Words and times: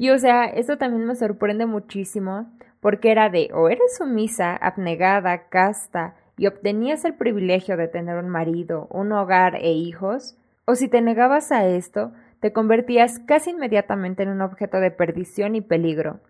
Y 0.00 0.08
o 0.08 0.18
sea, 0.18 0.46
esto 0.46 0.78
también 0.78 1.04
me 1.04 1.14
sorprende 1.14 1.66
muchísimo 1.66 2.50
porque 2.80 3.10
era 3.10 3.28
de 3.28 3.50
o 3.52 3.68
eres 3.68 3.98
sumisa, 3.98 4.56
abnegada, 4.56 5.50
casta 5.50 6.14
y 6.38 6.46
obtenías 6.46 7.04
el 7.04 7.16
privilegio 7.16 7.76
de 7.76 7.86
tener 7.86 8.16
un 8.16 8.30
marido, 8.30 8.88
un 8.90 9.12
hogar 9.12 9.56
e 9.56 9.72
hijos, 9.72 10.38
o 10.64 10.74
si 10.74 10.88
te 10.88 11.02
negabas 11.02 11.52
a 11.52 11.66
esto, 11.66 12.12
te 12.40 12.50
convertías 12.50 13.18
casi 13.18 13.50
inmediatamente 13.50 14.22
en 14.22 14.30
un 14.30 14.40
objeto 14.40 14.80
de 14.80 14.90
perdición 14.90 15.54
y 15.54 15.60
peligro. 15.60 16.20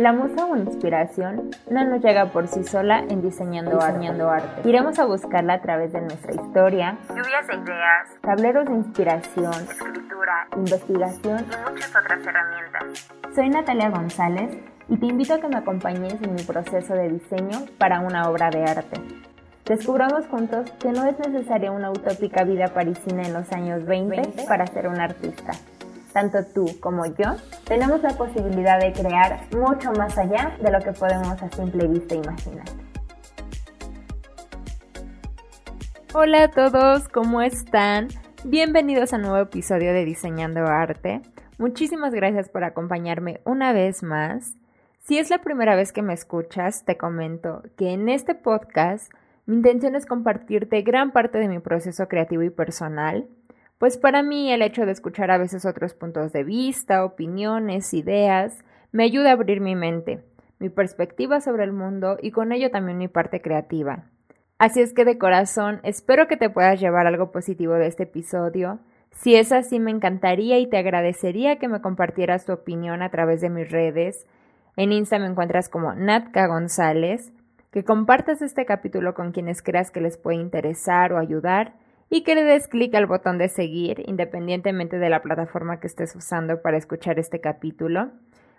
La 0.00 0.14
musa 0.14 0.46
o 0.46 0.56
inspiración 0.56 1.50
no 1.68 1.84
nos 1.84 2.02
llega 2.02 2.32
por 2.32 2.48
sí 2.48 2.64
sola 2.64 3.04
en 3.10 3.20
diseñando, 3.20 3.82
arte. 3.82 4.66
Iremos 4.66 4.98
a 4.98 5.04
buscarla 5.04 5.52
a 5.52 5.60
través 5.60 5.92
de 5.92 6.00
nuestra 6.00 6.32
historia, 6.32 6.96
lluvias 7.10 7.46
de 7.46 7.56
ideas, 7.56 8.08
tableros 8.22 8.64
de 8.64 8.76
inspiración, 8.76 9.52
escritura, 9.52 10.48
investigación 10.56 11.40
y 11.40 11.70
muchas 11.70 11.90
otras 11.94 12.26
herramientas. 12.26 13.10
Soy 13.34 13.50
Natalia 13.50 13.90
González 13.90 14.56
y 14.88 14.96
te 14.96 15.04
invito 15.04 15.34
a 15.34 15.38
que 15.38 15.48
me 15.48 15.58
acompañes 15.58 16.14
en 16.22 16.34
mi 16.34 16.44
proceso 16.44 16.94
de 16.94 17.10
diseño 17.10 17.66
para 17.76 18.00
una 18.00 18.30
obra 18.30 18.48
de 18.48 18.64
arte. 18.64 19.02
Descubramos 19.66 20.26
juntos 20.28 20.70
que 20.80 20.92
no 20.92 21.04
es 21.04 21.18
necesaria 21.18 21.72
una 21.72 21.90
utópica 21.90 22.44
vida 22.44 22.68
parisina 22.68 23.24
en 23.24 23.34
los 23.34 23.52
años 23.52 23.84
20 23.84 24.46
para 24.48 24.66
ser 24.66 24.88
un 24.88 24.98
artista 24.98 25.52
tanto 26.12 26.44
tú 26.44 26.66
como 26.80 27.06
yo, 27.06 27.36
tenemos 27.64 28.02
la 28.02 28.10
posibilidad 28.10 28.80
de 28.80 28.92
crear 28.92 29.40
mucho 29.56 29.92
más 29.92 30.16
allá 30.18 30.56
de 30.60 30.70
lo 30.70 30.80
que 30.80 30.92
podemos 30.92 31.42
a 31.42 31.50
simple 31.50 31.86
vista 31.88 32.14
imaginar. 32.14 32.66
Hola 36.12 36.44
a 36.44 36.50
todos, 36.50 37.08
¿cómo 37.08 37.40
están? 37.40 38.08
Bienvenidos 38.44 39.12
a 39.12 39.16
un 39.16 39.22
nuevo 39.22 39.38
episodio 39.38 39.92
de 39.92 40.04
Diseñando 40.04 40.66
Arte. 40.66 41.22
Muchísimas 41.58 42.12
gracias 42.12 42.48
por 42.48 42.64
acompañarme 42.64 43.40
una 43.44 43.72
vez 43.72 44.02
más. 44.02 44.56
Si 44.98 45.18
es 45.18 45.30
la 45.30 45.38
primera 45.38 45.76
vez 45.76 45.92
que 45.92 46.02
me 46.02 46.14
escuchas, 46.14 46.84
te 46.84 46.96
comento 46.96 47.62
que 47.76 47.92
en 47.92 48.08
este 48.08 48.34
podcast 48.34 49.12
mi 49.46 49.56
intención 49.56 49.94
es 49.94 50.06
compartirte 50.06 50.82
gran 50.82 51.12
parte 51.12 51.38
de 51.38 51.48
mi 51.48 51.58
proceso 51.58 52.08
creativo 52.08 52.42
y 52.42 52.50
personal, 52.50 53.28
pues 53.80 53.96
para 53.96 54.22
mí 54.22 54.52
el 54.52 54.60
hecho 54.60 54.84
de 54.84 54.92
escuchar 54.92 55.30
a 55.30 55.38
veces 55.38 55.64
otros 55.64 55.94
puntos 55.94 56.34
de 56.34 56.44
vista, 56.44 57.02
opiniones, 57.02 57.94
ideas, 57.94 58.62
me 58.92 59.04
ayuda 59.04 59.30
a 59.30 59.32
abrir 59.32 59.62
mi 59.62 59.74
mente, 59.74 60.22
mi 60.58 60.68
perspectiva 60.68 61.40
sobre 61.40 61.64
el 61.64 61.72
mundo 61.72 62.18
y 62.20 62.30
con 62.30 62.52
ello 62.52 62.70
también 62.70 62.98
mi 62.98 63.08
parte 63.08 63.40
creativa. 63.40 64.04
Así 64.58 64.82
es 64.82 64.92
que 64.92 65.06
de 65.06 65.16
corazón 65.16 65.80
espero 65.82 66.28
que 66.28 66.36
te 66.36 66.50
puedas 66.50 66.78
llevar 66.78 67.06
algo 67.06 67.32
positivo 67.32 67.72
de 67.72 67.86
este 67.86 68.02
episodio. 68.02 68.80
Si 69.12 69.34
es 69.34 69.50
así, 69.50 69.80
me 69.80 69.90
encantaría 69.90 70.58
y 70.58 70.68
te 70.68 70.76
agradecería 70.76 71.58
que 71.58 71.68
me 71.68 71.80
compartieras 71.80 72.44
tu 72.44 72.52
opinión 72.52 73.00
a 73.00 73.08
través 73.08 73.40
de 73.40 73.48
mis 73.48 73.70
redes. 73.70 74.26
En 74.76 74.92
Insta 74.92 75.18
me 75.18 75.24
encuentras 75.24 75.70
como 75.70 75.94
Natka 75.94 76.48
González, 76.48 77.32
que 77.70 77.82
compartas 77.82 78.42
este 78.42 78.66
capítulo 78.66 79.14
con 79.14 79.32
quienes 79.32 79.62
creas 79.62 79.90
que 79.90 80.02
les 80.02 80.18
puede 80.18 80.36
interesar 80.36 81.14
o 81.14 81.18
ayudar 81.18 81.72
y 82.10 82.24
que 82.24 82.34
le 82.34 82.42
des 82.42 82.66
clic 82.66 82.94
al 82.96 83.06
botón 83.06 83.38
de 83.38 83.48
seguir 83.48 84.02
independientemente 84.06 84.98
de 84.98 85.08
la 85.08 85.22
plataforma 85.22 85.78
que 85.78 85.86
estés 85.86 86.14
usando 86.16 86.60
para 86.60 86.76
escuchar 86.76 87.20
este 87.20 87.40
capítulo, 87.40 88.10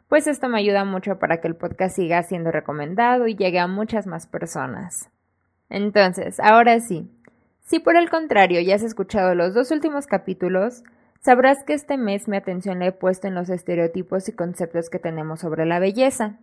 pues 0.08 0.26
esto 0.26 0.48
me 0.48 0.58
ayuda 0.58 0.86
mucho 0.86 1.20
para 1.20 1.42
que 1.42 1.50
el 1.50 1.56
podcast 1.56 1.98
siga 1.98 2.24
siendo 2.24 2.52
recomendado 2.52 3.28
y 3.28 3.36
llegue 3.36 3.60
a 3.60 3.68
muchas 3.68 4.08
más 4.08 4.26
personas. 4.26 5.10
Entonces, 5.70 6.40
ahora 6.40 6.80
sí, 6.80 7.12
si 7.62 7.80
por 7.80 7.96
el 7.96 8.10
contrario 8.10 8.62
ya 8.62 8.76
has 8.76 8.84
escuchado 8.84 9.36
los 9.36 9.54
dos 9.54 9.72
últimos 9.72 10.08
capítulos, 10.08 10.84
sabrás 11.20 11.64
que 11.66 11.74
este 11.74 11.98
mes 11.98 12.28
mi 12.30 12.38
atención 12.38 12.80
la 12.80 12.88
he 12.88 12.92
puesto 12.94 13.28
en 13.28 13.36
los 13.36 13.50
estereotipos 13.50 14.28
y 14.30 14.34
conceptos 14.34 14.90
que 14.90 15.00
tenemos 15.00 15.42
sobre 15.42 15.66
la 15.66 15.80
belleza. 15.80 16.40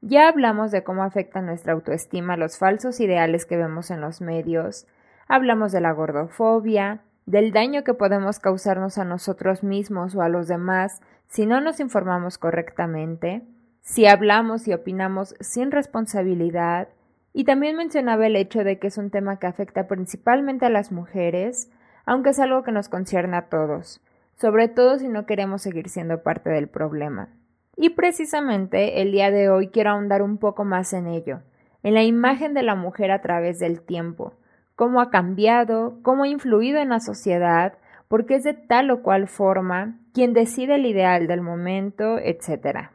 Ya 0.00 0.28
hablamos 0.28 0.70
de 0.70 0.84
cómo 0.84 1.02
afecta 1.02 1.40
nuestra 1.40 1.72
autoestima 1.72 2.36
los 2.36 2.58
falsos 2.58 3.00
ideales 3.00 3.46
que 3.46 3.56
vemos 3.56 3.90
en 3.90 4.00
los 4.00 4.20
medios, 4.20 4.86
Hablamos 5.28 5.72
de 5.72 5.82
la 5.82 5.92
gordofobia, 5.92 7.02
del 7.26 7.52
daño 7.52 7.84
que 7.84 7.92
podemos 7.92 8.38
causarnos 8.38 8.96
a 8.96 9.04
nosotros 9.04 9.62
mismos 9.62 10.14
o 10.14 10.22
a 10.22 10.30
los 10.30 10.48
demás 10.48 11.02
si 11.26 11.44
no 11.44 11.60
nos 11.60 11.80
informamos 11.80 12.38
correctamente, 12.38 13.42
si 13.82 14.06
hablamos 14.06 14.66
y 14.66 14.72
opinamos 14.72 15.34
sin 15.40 15.70
responsabilidad, 15.70 16.88
y 17.34 17.44
también 17.44 17.76
mencionaba 17.76 18.26
el 18.26 18.36
hecho 18.36 18.64
de 18.64 18.78
que 18.78 18.86
es 18.86 18.96
un 18.96 19.10
tema 19.10 19.38
que 19.38 19.46
afecta 19.46 19.86
principalmente 19.86 20.64
a 20.64 20.70
las 20.70 20.90
mujeres, 20.90 21.70
aunque 22.06 22.30
es 22.30 22.40
algo 22.40 22.62
que 22.62 22.72
nos 22.72 22.88
concierne 22.88 23.36
a 23.36 23.50
todos, 23.50 24.00
sobre 24.34 24.68
todo 24.68 24.98
si 24.98 25.08
no 25.08 25.26
queremos 25.26 25.60
seguir 25.60 25.90
siendo 25.90 26.22
parte 26.22 26.48
del 26.48 26.68
problema. 26.68 27.28
Y 27.76 27.90
precisamente 27.90 29.02
el 29.02 29.12
día 29.12 29.30
de 29.30 29.50
hoy 29.50 29.68
quiero 29.68 29.90
ahondar 29.90 30.22
un 30.22 30.38
poco 30.38 30.64
más 30.64 30.94
en 30.94 31.06
ello, 31.06 31.42
en 31.82 31.92
la 31.92 32.02
imagen 32.02 32.54
de 32.54 32.62
la 32.62 32.74
mujer 32.74 33.10
a 33.10 33.20
través 33.20 33.58
del 33.58 33.82
tiempo, 33.82 34.32
cómo 34.78 35.00
ha 35.00 35.10
cambiado, 35.10 35.98
cómo 36.04 36.22
ha 36.22 36.28
influido 36.28 36.78
en 36.78 36.90
la 36.90 37.00
sociedad, 37.00 37.72
porque 38.06 38.36
es 38.36 38.44
de 38.44 38.54
tal 38.54 38.92
o 38.92 39.02
cual 39.02 39.26
forma, 39.26 39.98
quien 40.14 40.34
decide 40.34 40.76
el 40.76 40.86
ideal 40.86 41.26
del 41.26 41.40
momento, 41.40 42.16
etc. 42.18 42.90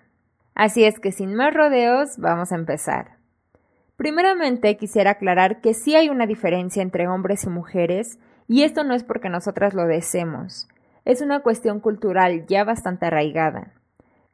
Así 0.56 0.86
es 0.86 1.02
que 1.02 1.12
sin 1.12 1.36
más 1.36 1.54
rodeos, 1.54 2.18
vamos 2.20 2.54
a 2.54 2.56
empezar. 2.56 3.18
Primeramente 3.98 4.78
quisiera 4.78 5.12
aclarar 5.12 5.60
que 5.60 5.74
sí 5.74 5.94
hay 5.94 6.08
una 6.10 6.26
diferencia 6.26 6.82
entre 6.82 7.10
hombres 7.10 7.44
y 7.44 7.50
mujeres, 7.50 8.18
y 8.48 8.64
esto 8.64 8.86
no 8.86 8.94
es 8.94 9.04
porque 9.04 9.28
nosotras 9.28 9.74
lo 9.74 9.86
deseemos, 9.86 10.70
es 11.04 11.22
una 11.22 11.42
cuestión 11.42 11.82
cultural 11.82 12.46
ya 12.48 12.64
bastante 12.64 13.08
arraigada. 13.08 13.74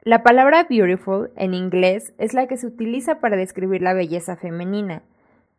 La 0.04 0.22
palabra 0.22 0.68
beautiful 0.70 1.32
en 1.36 1.56
inglés 1.56 2.14
es 2.20 2.36
la 2.36 2.46
que 2.46 2.58
se 2.58 2.68
utiliza 2.68 3.20
para 3.20 3.38
describir 3.38 3.82
la 3.82 3.96
belleza 3.96 4.36
femenina, 4.36 5.02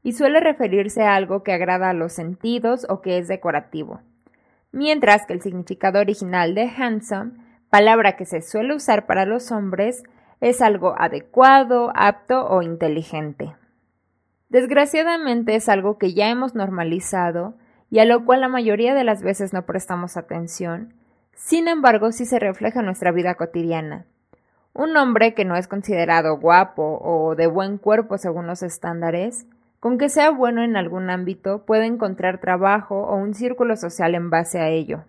y 0.02 0.12
suele 0.12 0.40
referirse 0.40 1.02
a 1.02 1.14
algo 1.14 1.42
que 1.42 1.52
agrada 1.52 1.90
a 1.90 1.94
los 1.94 2.12
sentidos 2.12 2.86
o 2.88 3.00
que 3.00 3.18
es 3.18 3.28
decorativo, 3.28 4.00
mientras 4.72 5.26
que 5.26 5.34
el 5.34 5.42
significado 5.42 6.00
original 6.00 6.54
de 6.54 6.68
handsome, 6.68 7.32
palabra 7.68 8.16
que 8.16 8.24
se 8.24 8.42
suele 8.42 8.74
usar 8.74 9.06
para 9.06 9.26
los 9.26 9.52
hombres, 9.52 10.02
es 10.40 10.62
algo 10.62 10.94
adecuado, 10.98 11.92
apto 11.94 12.46
o 12.46 12.62
inteligente. 12.62 13.54
Desgraciadamente 14.48 15.54
es 15.54 15.68
algo 15.68 15.98
que 15.98 16.12
ya 16.12 16.28
hemos 16.28 16.54
normalizado 16.54 17.54
y 17.90 17.98
a 17.98 18.04
lo 18.04 18.24
cual 18.24 18.40
la 18.40 18.48
mayoría 18.48 18.94
de 18.94 19.04
las 19.04 19.22
veces 19.22 19.52
no 19.52 19.66
prestamos 19.66 20.16
atención, 20.16 20.94
sin 21.34 21.68
embargo 21.68 22.10
sí 22.10 22.24
se 22.24 22.38
refleja 22.38 22.80
en 22.80 22.86
nuestra 22.86 23.12
vida 23.12 23.34
cotidiana. 23.34 24.06
Un 24.72 24.96
hombre 24.96 25.34
que 25.34 25.44
no 25.44 25.56
es 25.56 25.68
considerado 25.68 26.38
guapo 26.38 27.00
o 27.02 27.34
de 27.34 27.48
buen 27.48 27.78
cuerpo 27.78 28.18
según 28.18 28.46
los 28.46 28.62
estándares, 28.62 29.46
con 29.80 29.96
que 29.96 30.10
sea 30.10 30.30
bueno 30.30 30.62
en 30.62 30.76
algún 30.76 31.08
ámbito, 31.08 31.64
puede 31.64 31.86
encontrar 31.86 32.38
trabajo 32.38 33.00
o 33.00 33.16
un 33.16 33.34
círculo 33.34 33.76
social 33.76 34.14
en 34.14 34.28
base 34.28 34.60
a 34.60 34.68
ello. 34.68 35.04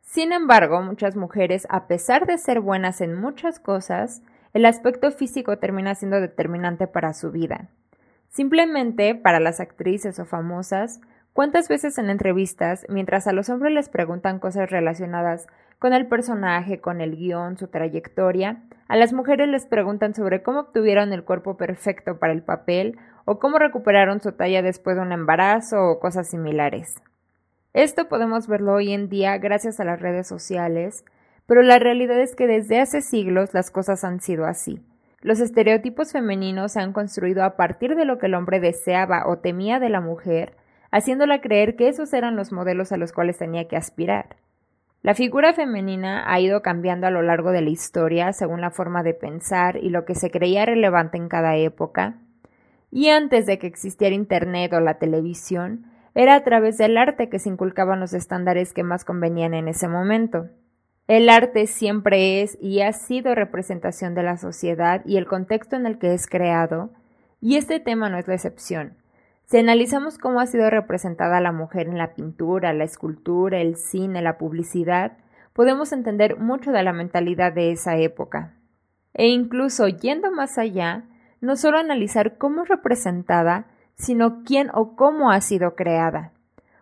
Sin 0.00 0.32
embargo, 0.32 0.80
muchas 0.80 1.14
mujeres, 1.14 1.66
a 1.68 1.86
pesar 1.86 2.26
de 2.26 2.38
ser 2.38 2.60
buenas 2.60 3.02
en 3.02 3.14
muchas 3.14 3.60
cosas, 3.60 4.22
el 4.54 4.64
aspecto 4.64 5.10
físico 5.10 5.58
termina 5.58 5.94
siendo 5.94 6.20
determinante 6.20 6.86
para 6.86 7.12
su 7.12 7.32
vida. 7.32 7.68
Simplemente, 8.30 9.14
para 9.14 9.40
las 9.40 9.60
actrices 9.60 10.18
o 10.18 10.24
famosas, 10.24 11.00
¿cuántas 11.32 11.68
veces 11.68 11.98
en 11.98 12.08
entrevistas, 12.08 12.86
mientras 12.88 13.26
a 13.26 13.32
los 13.32 13.50
hombres 13.50 13.72
les 13.72 13.88
preguntan 13.88 14.38
cosas 14.38 14.70
relacionadas 14.70 15.48
con 15.78 15.92
el 15.92 16.06
personaje, 16.06 16.80
con 16.80 17.00
el 17.00 17.16
guion, 17.16 17.58
su 17.58 17.68
trayectoria, 17.68 18.62
a 18.88 18.96
las 18.96 19.12
mujeres 19.12 19.48
les 19.48 19.66
preguntan 19.66 20.14
sobre 20.14 20.42
cómo 20.42 20.60
obtuvieron 20.60 21.12
el 21.12 21.24
cuerpo 21.24 21.56
perfecto 21.56 22.18
para 22.18 22.32
el 22.32 22.42
papel 22.42 22.98
o 23.24 23.38
cómo 23.38 23.58
recuperaron 23.58 24.20
su 24.20 24.32
talla 24.32 24.62
después 24.62 24.96
de 24.96 25.02
un 25.02 25.12
embarazo 25.12 25.82
o 25.90 26.00
cosas 26.00 26.28
similares. 26.28 26.96
Esto 27.72 28.08
podemos 28.08 28.46
verlo 28.46 28.74
hoy 28.74 28.92
en 28.92 29.08
día 29.08 29.36
gracias 29.38 29.80
a 29.80 29.84
las 29.84 30.00
redes 30.00 30.28
sociales, 30.28 31.04
pero 31.46 31.62
la 31.62 31.78
realidad 31.78 32.20
es 32.20 32.36
que 32.36 32.46
desde 32.46 32.80
hace 32.80 33.02
siglos 33.02 33.52
las 33.52 33.70
cosas 33.70 34.04
han 34.04 34.20
sido 34.20 34.46
así. 34.46 34.80
Los 35.20 35.40
estereotipos 35.40 36.12
femeninos 36.12 36.72
se 36.72 36.80
han 36.80 36.92
construido 36.92 37.44
a 37.44 37.56
partir 37.56 37.96
de 37.96 38.04
lo 38.04 38.18
que 38.18 38.26
el 38.26 38.34
hombre 38.34 38.60
deseaba 38.60 39.26
o 39.26 39.38
temía 39.38 39.80
de 39.80 39.88
la 39.88 40.00
mujer, 40.00 40.54
haciéndola 40.90 41.40
creer 41.40 41.76
que 41.76 41.88
esos 41.88 42.12
eran 42.12 42.36
los 42.36 42.52
modelos 42.52 42.92
a 42.92 42.96
los 42.96 43.12
cuales 43.12 43.38
tenía 43.38 43.66
que 43.66 43.76
aspirar. 43.76 44.36
La 45.02 45.14
figura 45.14 45.52
femenina 45.52 46.32
ha 46.32 46.40
ido 46.40 46.62
cambiando 46.62 47.06
a 47.06 47.10
lo 47.10 47.22
largo 47.22 47.52
de 47.52 47.60
la 47.60 47.70
historia 47.70 48.32
según 48.32 48.60
la 48.60 48.70
forma 48.70 49.02
de 49.02 49.12
pensar 49.12 49.76
y 49.76 49.90
lo 49.90 50.04
que 50.04 50.14
se 50.14 50.30
creía 50.30 50.64
relevante 50.64 51.18
en 51.18 51.28
cada 51.28 51.56
época, 51.56 52.14
y 52.94 53.08
antes 53.08 53.44
de 53.44 53.58
que 53.58 53.66
existiera 53.66 54.14
Internet 54.14 54.72
o 54.72 54.78
la 54.78 54.98
televisión, 54.98 55.86
era 56.14 56.36
a 56.36 56.44
través 56.44 56.78
del 56.78 56.96
arte 56.96 57.28
que 57.28 57.40
se 57.40 57.48
inculcaban 57.48 57.98
los 57.98 58.12
estándares 58.12 58.72
que 58.72 58.84
más 58.84 59.04
convenían 59.04 59.52
en 59.52 59.66
ese 59.66 59.88
momento. 59.88 60.46
El 61.08 61.28
arte 61.28 61.66
siempre 61.66 62.40
es 62.40 62.56
y 62.60 62.82
ha 62.82 62.92
sido 62.92 63.34
representación 63.34 64.14
de 64.14 64.22
la 64.22 64.36
sociedad 64.36 65.02
y 65.04 65.16
el 65.16 65.26
contexto 65.26 65.74
en 65.74 65.86
el 65.86 65.98
que 65.98 66.14
es 66.14 66.28
creado, 66.28 66.92
y 67.40 67.56
este 67.56 67.80
tema 67.80 68.10
no 68.10 68.16
es 68.16 68.28
la 68.28 68.34
excepción. 68.34 68.96
Si 69.46 69.58
analizamos 69.58 70.16
cómo 70.16 70.38
ha 70.38 70.46
sido 70.46 70.70
representada 70.70 71.40
la 71.40 71.50
mujer 71.50 71.88
en 71.88 71.98
la 71.98 72.14
pintura, 72.14 72.72
la 72.74 72.84
escultura, 72.84 73.60
el 73.60 73.74
cine, 73.74 74.22
la 74.22 74.38
publicidad, 74.38 75.18
podemos 75.52 75.92
entender 75.92 76.38
mucho 76.38 76.70
de 76.70 76.84
la 76.84 76.92
mentalidad 76.92 77.52
de 77.52 77.72
esa 77.72 77.96
época. 77.96 78.54
E 79.14 79.26
incluso 79.26 79.88
yendo 79.88 80.30
más 80.30 80.58
allá, 80.58 81.06
no 81.44 81.56
solo 81.56 81.78
analizar 81.78 82.36
cómo 82.38 82.62
es 82.62 82.68
representada, 82.68 83.66
sino 83.96 84.42
quién 84.44 84.70
o 84.72 84.96
cómo 84.96 85.30
ha 85.30 85.40
sido 85.40 85.74
creada. 85.74 86.32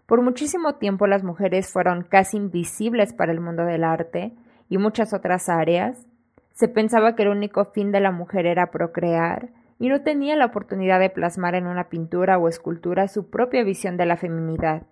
Por 0.06 0.22
muchísimo 0.22 0.74
tiempo 0.76 1.06
las 1.06 1.22
mujeres 1.22 1.70
fueron 1.70 2.02
casi 2.02 2.36
invisibles 2.36 3.12
para 3.12 3.32
el 3.32 3.40
mundo 3.40 3.64
del 3.64 3.84
arte 3.84 4.32
y 4.68 4.78
muchas 4.78 5.12
otras 5.12 5.48
áreas. 5.48 6.06
Se 6.52 6.68
pensaba 6.68 7.14
que 7.14 7.22
el 7.22 7.28
único 7.28 7.64
fin 7.66 7.92
de 7.92 8.00
la 8.00 8.10
mujer 8.10 8.46
era 8.46 8.70
procrear, 8.70 9.50
y 9.78 9.88
no 9.88 10.02
tenía 10.02 10.36
la 10.36 10.46
oportunidad 10.46 11.00
de 11.00 11.10
plasmar 11.10 11.56
en 11.56 11.66
una 11.66 11.88
pintura 11.88 12.38
o 12.38 12.46
escultura 12.46 13.08
su 13.08 13.30
propia 13.30 13.64
visión 13.64 13.96
de 13.96 14.06
la 14.06 14.16
feminidad. 14.16 14.82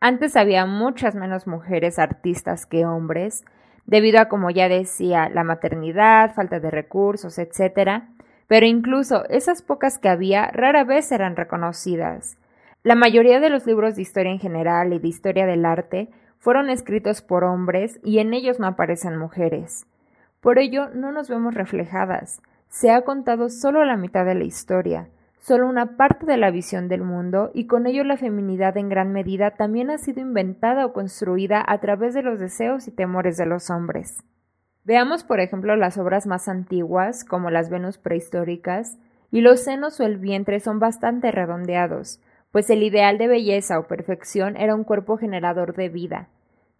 Antes 0.00 0.34
había 0.34 0.64
muchas 0.64 1.14
menos 1.14 1.46
mujeres 1.46 1.98
artistas 1.98 2.64
que 2.64 2.86
hombres, 2.86 3.44
debido 3.84 4.20
a, 4.20 4.28
como 4.28 4.48
ya 4.48 4.68
decía, 4.70 5.28
la 5.28 5.44
maternidad, 5.44 6.32
falta 6.34 6.58
de 6.58 6.70
recursos, 6.70 7.38
etc., 7.38 8.04
pero 8.48 8.66
incluso 8.66 9.24
esas 9.28 9.62
pocas 9.62 9.98
que 9.98 10.08
había 10.08 10.48
rara 10.48 10.82
vez 10.82 11.12
eran 11.12 11.36
reconocidas. 11.36 12.36
La 12.82 12.94
mayoría 12.96 13.38
de 13.38 13.50
los 13.50 13.66
libros 13.66 13.94
de 13.94 14.02
historia 14.02 14.32
en 14.32 14.40
general 14.40 14.92
y 14.92 14.98
de 14.98 15.08
historia 15.08 15.46
del 15.46 15.64
arte 15.64 16.08
fueron 16.38 16.70
escritos 16.70 17.22
por 17.22 17.44
hombres 17.44 18.00
y 18.02 18.18
en 18.18 18.34
ellos 18.34 18.58
no 18.58 18.66
aparecen 18.66 19.16
mujeres. 19.16 19.86
Por 20.40 20.58
ello 20.58 20.88
no 20.94 21.12
nos 21.12 21.28
vemos 21.28 21.54
reflejadas, 21.54 22.40
se 22.68 22.90
ha 22.90 23.02
contado 23.02 23.48
solo 23.50 23.84
la 23.84 23.96
mitad 23.96 24.24
de 24.24 24.34
la 24.34 24.44
historia, 24.44 25.08
solo 25.40 25.66
una 25.66 25.96
parte 25.96 26.26
de 26.26 26.36
la 26.36 26.50
visión 26.50 26.88
del 26.88 27.02
mundo, 27.02 27.50
y 27.54 27.66
con 27.66 27.86
ello 27.86 28.04
la 28.04 28.16
feminidad 28.16 28.76
en 28.76 28.88
gran 28.88 29.12
medida 29.12 29.52
también 29.52 29.90
ha 29.90 29.98
sido 29.98 30.20
inventada 30.20 30.86
o 30.86 30.92
construida 30.92 31.64
a 31.66 31.78
través 31.78 32.14
de 32.14 32.22
los 32.22 32.38
deseos 32.38 32.86
y 32.86 32.92
temores 32.92 33.36
de 33.36 33.46
los 33.46 33.70
hombres. 33.70 34.22
Veamos, 34.88 35.22
por 35.22 35.38
ejemplo, 35.40 35.76
las 35.76 35.98
obras 35.98 36.26
más 36.26 36.48
antiguas, 36.48 37.22
como 37.22 37.50
las 37.50 37.68
Venus 37.68 37.98
prehistóricas, 37.98 38.96
y 39.30 39.42
los 39.42 39.62
senos 39.62 40.00
o 40.00 40.06
el 40.06 40.16
vientre 40.16 40.60
son 40.60 40.78
bastante 40.78 41.30
redondeados, 41.30 42.22
pues 42.52 42.70
el 42.70 42.82
ideal 42.82 43.18
de 43.18 43.28
belleza 43.28 43.78
o 43.78 43.86
perfección 43.86 44.56
era 44.56 44.74
un 44.74 44.84
cuerpo 44.84 45.18
generador 45.18 45.76
de 45.76 45.90
vida. 45.90 46.28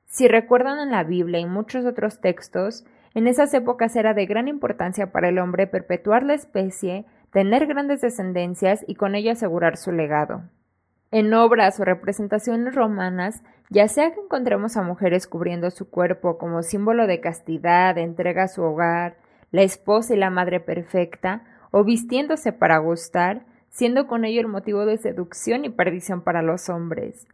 Si 0.06 0.26
recuerdan 0.26 0.78
en 0.78 0.90
la 0.90 1.05
Biblia 1.05 1.38
y 1.38 1.44
muchos 1.44 1.84
otros 1.84 2.22
textos, 2.22 2.87
en 3.12 3.26
esas 3.26 3.52
épocas 3.52 3.94
era 3.94 4.14
de 4.14 4.25
gran 4.25 4.49
importancia 4.49 5.12
para 5.12 5.28
el 5.28 5.38
hombre 5.38 5.66
perpetuar 5.66 6.22
la 6.22 6.32
especie, 6.32 7.04
tener 7.31 7.66
grandes 7.66 8.00
descendencias 8.00 8.87
y 8.88 8.94
con 8.94 9.16
ello 9.16 9.32
asegurar 9.32 9.76
su 9.76 9.93
legado. 9.93 10.44
En 11.10 11.32
obras 11.32 11.81
o 11.81 11.84
representaciones 11.84 12.75
romanas, 12.75 13.43
ya 13.70 13.88
sea 13.88 14.12
que 14.12 14.20
encontremos 14.20 14.76
a 14.76 14.82
mujeres 14.82 15.26
cubriendo 15.26 15.70
su 15.70 15.88
cuerpo 15.88 16.37
como 16.37 16.62
símbolo 16.62 17.06
de 17.06 17.20
castidad, 17.20 17.96
entrega 17.96 18.44
a 18.44 18.49
su 18.49 18.62
hogar, 18.62 19.16
la 19.50 19.62
esposa 19.62 20.14
y 20.14 20.19
la 20.19 20.28
madre 20.28 20.60
perfecta, 20.60 21.44
o 21.70 21.82
vistiéndose 21.84 22.52
para 22.52 22.78
gustar, 22.78 23.46
siendo 23.70 24.06
con 24.06 24.25
ello 24.25 24.40
el 24.40 24.49
motivo 24.49 24.84
de 24.84 24.99
seducción 24.99 25.64
y 25.64 25.70
perdición 25.70 26.20
para 26.20 26.43
los 26.43 26.69
hombres. 26.69 27.26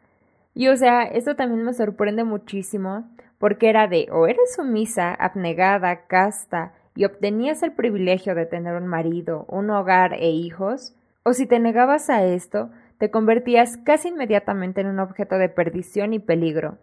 Y 0.54 0.68
o 0.68 0.76
sea, 0.76 1.02
esto 1.02 1.34
también 1.34 1.64
me 1.64 1.74
sorprende 1.74 2.22
muchísimo, 2.22 3.08
porque 3.38 3.68
era 3.68 3.88
de 3.88 4.06
o 4.12 4.26
eres 4.26 4.54
sumisa, 4.54 5.12
abnegada, 5.14 6.06
casta, 6.06 6.72
y 6.94 7.04
obtenías 7.04 7.64
el 7.64 7.72
privilegio 7.72 8.36
de 8.36 8.46
tener 8.46 8.76
un 8.76 8.86
marido, 8.86 9.46
un 9.48 9.70
hogar 9.70 10.14
e 10.14 10.30
hijos, 10.30 10.94
o 11.24 11.32
si 11.32 11.46
te 11.46 11.58
negabas 11.58 12.08
a 12.08 12.24
esto, 12.24 12.70
te 12.98 13.10
convertías 13.10 13.76
casi 13.78 14.08
inmediatamente 14.08 14.80
en 14.80 14.88
un 14.88 15.00
objeto 15.00 15.36
de 15.38 15.48
perdición 15.48 16.12
y 16.12 16.18
peligro. 16.18 16.78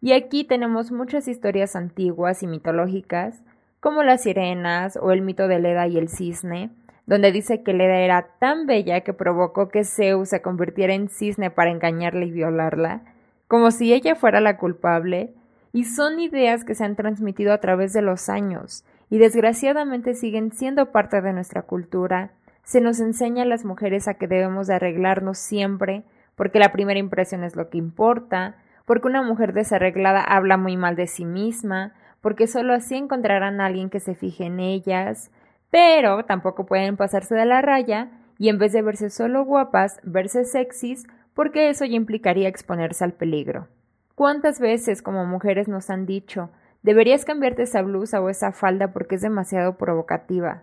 Y 0.00 0.12
aquí 0.12 0.44
tenemos 0.44 0.92
muchas 0.92 1.28
historias 1.28 1.76
antiguas 1.76 2.42
y 2.42 2.46
mitológicas, 2.46 3.42
como 3.80 4.02
las 4.02 4.22
sirenas 4.22 4.98
o 5.00 5.12
el 5.12 5.22
mito 5.22 5.48
de 5.48 5.58
Leda 5.58 5.86
y 5.86 5.98
el 5.98 6.08
cisne, 6.08 6.70
donde 7.06 7.32
dice 7.32 7.62
que 7.62 7.72
Leda 7.72 7.98
era 7.98 8.28
tan 8.38 8.66
bella 8.66 9.00
que 9.00 9.12
provocó 9.12 9.68
que 9.68 9.84
Zeus 9.84 10.28
se 10.28 10.42
convirtiera 10.42 10.94
en 10.94 11.08
cisne 11.08 11.50
para 11.50 11.70
engañarla 11.70 12.24
y 12.24 12.30
violarla, 12.30 13.02
como 13.48 13.70
si 13.70 13.92
ella 13.92 14.14
fuera 14.14 14.40
la 14.40 14.58
culpable, 14.58 15.34
y 15.72 15.84
son 15.84 16.20
ideas 16.20 16.64
que 16.64 16.74
se 16.74 16.84
han 16.84 16.96
transmitido 16.96 17.52
a 17.52 17.58
través 17.58 17.92
de 17.92 18.02
los 18.02 18.28
años 18.28 18.84
y 19.08 19.18
desgraciadamente 19.18 20.14
siguen 20.14 20.52
siendo 20.52 20.92
parte 20.92 21.20
de 21.20 21.32
nuestra 21.32 21.62
cultura. 21.62 22.30
Se 22.70 22.80
nos 22.80 23.00
enseña 23.00 23.42
a 23.42 23.46
las 23.46 23.64
mujeres 23.64 24.06
a 24.06 24.14
que 24.14 24.28
debemos 24.28 24.68
de 24.68 24.74
arreglarnos 24.74 25.38
siempre, 25.38 26.04
porque 26.36 26.60
la 26.60 26.70
primera 26.70 27.00
impresión 27.00 27.42
es 27.42 27.56
lo 27.56 27.68
que 27.68 27.78
importa, 27.78 28.58
porque 28.84 29.08
una 29.08 29.22
mujer 29.22 29.54
desarreglada 29.54 30.22
habla 30.22 30.56
muy 30.56 30.76
mal 30.76 30.94
de 30.94 31.08
sí 31.08 31.24
misma, 31.24 31.94
porque 32.20 32.46
solo 32.46 32.72
así 32.72 32.94
encontrarán 32.94 33.60
a 33.60 33.66
alguien 33.66 33.90
que 33.90 33.98
se 33.98 34.14
fije 34.14 34.44
en 34.44 34.60
ellas, 34.60 35.32
pero 35.72 36.24
tampoco 36.26 36.64
pueden 36.64 36.96
pasarse 36.96 37.34
de 37.34 37.44
la 37.44 37.60
raya 37.60 38.12
y 38.38 38.50
en 38.50 38.58
vez 38.58 38.72
de 38.72 38.82
verse 38.82 39.10
solo 39.10 39.44
guapas, 39.44 39.98
verse 40.04 40.44
sexys, 40.44 41.08
porque 41.34 41.70
eso 41.70 41.84
ya 41.84 41.96
implicaría 41.96 42.46
exponerse 42.46 43.02
al 43.02 43.14
peligro. 43.14 43.66
¿Cuántas 44.14 44.60
veces 44.60 45.02
como 45.02 45.26
mujeres 45.26 45.66
nos 45.66 45.90
han 45.90 46.06
dicho 46.06 46.50
deberías 46.84 47.24
cambiarte 47.24 47.62
esa 47.64 47.82
blusa 47.82 48.20
o 48.20 48.28
esa 48.28 48.52
falda 48.52 48.92
porque 48.92 49.16
es 49.16 49.22
demasiado 49.22 49.76
provocativa? 49.76 50.62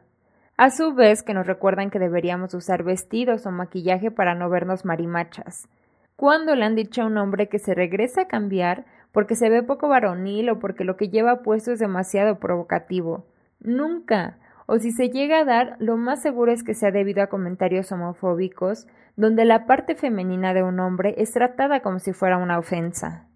A 0.57 0.71
su 0.71 0.95
vez 0.95 1.21
que 1.21 1.35
nos 1.35 1.45
recuerdan 1.45 1.91
que 1.91 1.99
deberíamos 1.99 2.55
usar 2.55 2.81
vestidos 2.81 3.45
o 3.45 3.51
maquillaje 3.51 4.09
para 4.09 4.33
no 4.33 4.49
vernos 4.49 4.85
marimachas. 4.85 5.69
¿Cuándo 6.15 6.55
le 6.55 6.65
han 6.65 6.73
dicho 6.73 7.03
a 7.03 7.05
un 7.05 7.19
hombre 7.19 7.47
que 7.47 7.59
se 7.59 7.75
regrese 7.75 8.21
a 8.21 8.27
cambiar 8.27 8.85
porque 9.11 9.35
se 9.35 9.51
ve 9.51 9.61
poco 9.61 9.87
varonil 9.87 10.49
o 10.49 10.57
porque 10.57 10.83
lo 10.83 10.97
que 10.97 11.09
lleva 11.09 11.43
puesto 11.43 11.71
es 11.71 11.77
demasiado 11.77 12.39
provocativo? 12.39 13.27
Nunca. 13.59 14.39
O 14.65 14.79
si 14.79 14.91
se 14.91 15.11
llega 15.11 15.41
a 15.41 15.45
dar, 15.45 15.75
lo 15.77 15.95
más 15.95 16.23
seguro 16.23 16.51
es 16.51 16.63
que 16.63 16.73
sea 16.73 16.89
debido 16.89 17.21
a 17.21 17.27
comentarios 17.27 17.91
homofóbicos, 17.91 18.87
donde 19.15 19.45
la 19.45 19.67
parte 19.67 19.93
femenina 19.93 20.55
de 20.55 20.63
un 20.63 20.79
hombre 20.79 21.13
es 21.19 21.33
tratada 21.33 21.81
como 21.81 21.99
si 21.99 22.13
fuera 22.13 22.37
una 22.37 22.57
ofensa. 22.57 23.27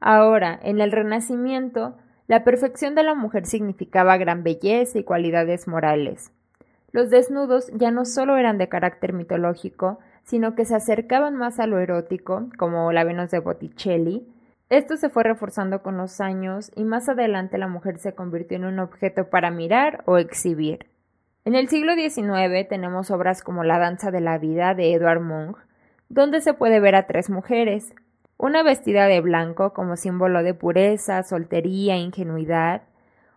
Ahora, 0.00 0.58
en 0.60 0.80
el 0.80 0.90
Renacimiento, 0.90 1.98
la 2.26 2.42
perfección 2.42 2.96
de 2.96 3.04
la 3.04 3.14
mujer 3.14 3.46
significaba 3.46 4.16
gran 4.16 4.42
belleza 4.42 4.98
y 4.98 5.04
cualidades 5.04 5.68
morales. 5.68 6.32
Los 6.92 7.10
desnudos 7.10 7.70
ya 7.74 7.90
no 7.90 8.04
solo 8.04 8.36
eran 8.36 8.58
de 8.58 8.68
carácter 8.68 9.12
mitológico, 9.12 9.98
sino 10.24 10.54
que 10.54 10.64
se 10.64 10.74
acercaban 10.74 11.36
más 11.36 11.58
a 11.58 11.66
lo 11.66 11.78
erótico, 11.78 12.48
como 12.58 12.92
la 12.92 13.04
Venus 13.04 13.30
de 13.30 13.40
Botticelli. 13.40 14.26
Esto 14.70 14.96
se 14.96 15.08
fue 15.08 15.22
reforzando 15.22 15.82
con 15.82 15.96
los 15.96 16.20
años 16.20 16.70
y 16.74 16.84
más 16.84 17.08
adelante 17.08 17.58
la 17.58 17.68
mujer 17.68 17.98
se 17.98 18.14
convirtió 18.14 18.56
en 18.56 18.64
un 18.64 18.78
objeto 18.78 19.30
para 19.30 19.50
mirar 19.50 20.02
o 20.06 20.18
exhibir. 20.18 20.86
En 21.44 21.54
el 21.54 21.68
siglo 21.68 21.94
XIX 21.94 22.68
tenemos 22.68 23.10
obras 23.10 23.42
como 23.42 23.64
La 23.64 23.78
danza 23.78 24.10
de 24.10 24.20
la 24.20 24.36
vida 24.36 24.74
de 24.74 24.92
Edward 24.92 25.22
Munch, 25.22 25.56
donde 26.10 26.42
se 26.42 26.52
puede 26.52 26.80
ver 26.80 26.94
a 26.94 27.06
tres 27.06 27.30
mujeres, 27.30 27.94
una 28.36 28.62
vestida 28.62 29.06
de 29.06 29.20
blanco 29.20 29.72
como 29.72 29.96
símbolo 29.96 30.42
de 30.42 30.54
pureza, 30.54 31.22
soltería, 31.22 31.96
ingenuidad, 31.96 32.82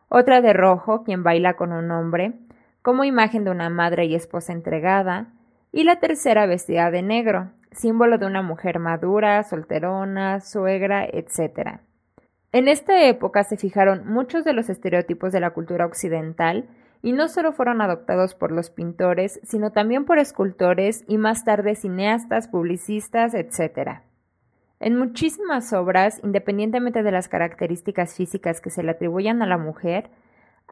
otra 0.10 0.42
de 0.42 0.52
rojo, 0.52 1.04
quien 1.04 1.24
baila 1.24 1.56
con 1.56 1.72
un 1.72 1.90
hombre, 1.92 2.34
como 2.82 3.04
imagen 3.04 3.44
de 3.44 3.52
una 3.52 3.70
madre 3.70 4.06
y 4.06 4.16
esposa 4.16 4.54
entregada, 4.54 5.28
y 5.72 5.84
la 5.84 6.00
tercera 6.00 6.46
vestida 6.46 6.92
de 6.92 7.02
negro, 7.02 7.52
símbolo 7.72 8.18
de 8.18 8.26
una 8.26 8.42
mujer 8.42 8.80
madura, 8.80 9.44
solterona, 9.44 10.42
suegra, 10.42 11.06
etc. 11.06 11.80
En 12.52 12.68
esta 12.68 13.06
época 13.06 13.44
se 13.44 13.58
fijaron 13.58 14.06
muchos 14.06 14.44
de 14.44 14.54
los 14.54 14.70
estereotipos 14.70 15.32
de 15.32 15.40
la 15.40 15.52
cultura 15.52 15.86
occidental 15.86 16.68
y 17.02 17.14
no 17.14 17.30
solo 17.30 17.54
fueron 17.54 17.82
adoptados 17.82 18.36
por 18.36 18.52
los 18.52 18.70
pintores, 18.70 19.40
sino 19.44 19.72
también 19.72 20.06
por 20.06 20.20
escultores 20.20 21.04
y 21.08 21.18
más 21.18 21.46
tarde 21.46 21.76
cineastas, 21.76 22.48
publicistas, 22.48 23.34
etc. 23.34 24.02
En 24.80 24.98
muchísimas 24.98 25.72
obras, 25.74 26.20
independientemente 26.24 27.04
de 27.04 27.12
las 27.12 27.28
características 27.28 28.16
físicas 28.16 28.62
que 28.62 28.70
se 28.70 28.84
le 28.84 28.92
atribuyan 28.92 29.42
a 29.42 29.48
la 29.48 29.58
mujer, 29.58 30.10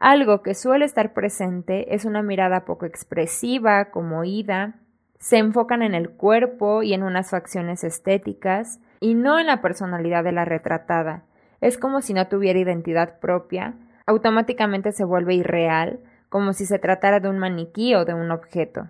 algo 0.00 0.42
que 0.42 0.54
suele 0.54 0.86
estar 0.86 1.12
presente 1.12 1.94
es 1.94 2.06
una 2.06 2.22
mirada 2.22 2.64
poco 2.64 2.86
expresiva, 2.86 3.90
como 3.90 4.24
ida, 4.24 4.76
se 5.18 5.36
enfocan 5.36 5.82
en 5.82 5.94
el 5.94 6.08
cuerpo 6.08 6.82
y 6.82 6.94
en 6.94 7.02
unas 7.02 7.30
facciones 7.30 7.84
estéticas, 7.84 8.80
y 8.98 9.14
no 9.14 9.38
en 9.38 9.46
la 9.46 9.60
personalidad 9.60 10.24
de 10.24 10.32
la 10.32 10.46
retratada. 10.46 11.24
Es 11.60 11.76
como 11.76 12.00
si 12.00 12.14
no 12.14 12.26
tuviera 12.28 12.58
identidad 12.58 13.20
propia, 13.20 13.74
automáticamente 14.06 14.92
se 14.92 15.04
vuelve 15.04 15.34
irreal, 15.34 16.00
como 16.30 16.54
si 16.54 16.64
se 16.64 16.78
tratara 16.78 17.20
de 17.20 17.28
un 17.28 17.38
maniquí 17.38 17.94
o 17.94 18.06
de 18.06 18.14
un 18.14 18.30
objeto. 18.30 18.88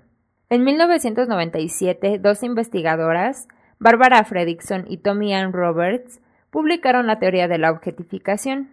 En 0.49 0.63
1997, 0.63 2.19
dos 2.21 2.45
investigadoras, 2.45 3.49
Barbara 3.81 4.23
Fredrickson 4.23 4.85
y 4.87 4.99
Tommy 4.99 5.35
Ann 5.35 5.53
Roberts 5.53 6.21
publicaron 6.51 7.09
la 7.09 7.19
teoría 7.19 7.49
de 7.49 7.59
la 7.59 7.73
objetificación, 7.73 8.71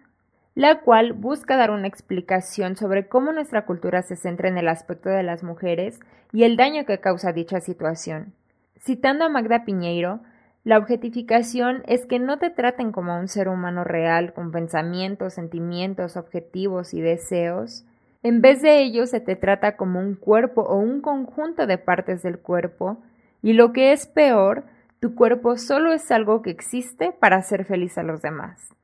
la 0.58 0.80
cual 0.80 1.12
busca 1.12 1.56
dar 1.56 1.70
una 1.70 1.86
explicación 1.86 2.74
sobre 2.74 3.06
cómo 3.06 3.30
nuestra 3.30 3.64
cultura 3.64 4.02
se 4.02 4.16
centra 4.16 4.48
en 4.48 4.58
el 4.58 4.66
aspecto 4.66 5.08
de 5.08 5.22
las 5.22 5.44
mujeres 5.44 6.00
y 6.32 6.42
el 6.42 6.56
daño 6.56 6.84
que 6.84 6.98
causa 6.98 7.32
dicha 7.32 7.60
situación. 7.60 8.32
Citando 8.76 9.24
a 9.24 9.28
Magda 9.28 9.64
Piñeiro, 9.64 10.18
la 10.64 10.78
objetificación 10.78 11.84
es 11.86 12.06
que 12.06 12.18
no 12.18 12.40
te 12.40 12.50
traten 12.50 12.90
como 12.90 13.20
un 13.20 13.28
ser 13.28 13.48
humano 13.48 13.84
real 13.84 14.32
con 14.32 14.50
pensamientos, 14.50 15.34
sentimientos, 15.34 16.16
objetivos 16.16 16.92
y 16.92 17.00
deseos. 17.00 17.84
En 18.24 18.40
vez 18.40 18.60
de 18.60 18.80
ello 18.80 19.06
se 19.06 19.20
te 19.20 19.36
trata 19.36 19.76
como 19.76 20.00
un 20.00 20.16
cuerpo 20.16 20.62
o 20.62 20.76
un 20.76 21.02
conjunto 21.02 21.68
de 21.68 21.78
partes 21.78 22.24
del 22.24 22.40
cuerpo 22.40 23.00
y 23.42 23.52
lo 23.52 23.72
que 23.72 23.92
es 23.92 24.08
peor, 24.08 24.64
tu 24.98 25.14
cuerpo 25.14 25.56
solo 25.56 25.92
es 25.92 26.10
algo 26.10 26.42
que 26.42 26.50
existe 26.50 27.12
para 27.12 27.36
hacer 27.36 27.64
feliz 27.64 27.96
a 27.96 28.02
los 28.02 28.22
demás. 28.22 28.74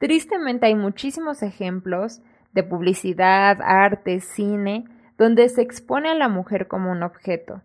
Tristemente 0.00 0.64
hay 0.64 0.74
muchísimos 0.74 1.42
ejemplos 1.42 2.22
de 2.52 2.62
publicidad, 2.62 3.58
arte, 3.60 4.20
cine, 4.20 4.86
donde 5.18 5.46
se 5.50 5.60
expone 5.60 6.08
a 6.08 6.14
la 6.14 6.30
mujer 6.30 6.68
como 6.68 6.90
un 6.90 7.02
objeto. 7.02 7.60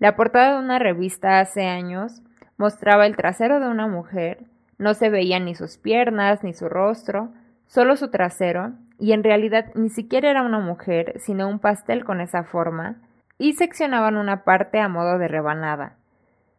La 0.00 0.16
portada 0.16 0.54
de 0.54 0.64
una 0.64 0.80
revista 0.80 1.38
hace 1.38 1.64
años 1.64 2.22
mostraba 2.56 3.06
el 3.06 3.14
trasero 3.14 3.60
de 3.60 3.68
una 3.68 3.86
mujer, 3.86 4.46
no 4.78 4.94
se 4.94 5.10
veían 5.10 5.44
ni 5.44 5.54
sus 5.54 5.78
piernas 5.78 6.42
ni 6.42 6.54
su 6.54 6.68
rostro, 6.68 7.32
solo 7.68 7.96
su 7.96 8.10
trasero, 8.10 8.72
y 8.98 9.12
en 9.12 9.22
realidad 9.22 9.66
ni 9.76 9.88
siquiera 9.88 10.28
era 10.28 10.42
una 10.42 10.58
mujer, 10.58 11.14
sino 11.20 11.48
un 11.48 11.60
pastel 11.60 12.04
con 12.04 12.20
esa 12.20 12.42
forma, 12.42 12.96
y 13.38 13.52
seccionaban 13.52 14.16
una 14.16 14.42
parte 14.42 14.80
a 14.80 14.88
modo 14.88 15.18
de 15.18 15.28
rebanada. 15.28 15.94